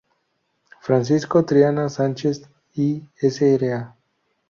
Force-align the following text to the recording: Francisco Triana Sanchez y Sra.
Francisco 0.79 1.45
Triana 1.45 1.87
Sanchez 1.87 2.49
y 2.73 3.03
Sra. 3.19 3.95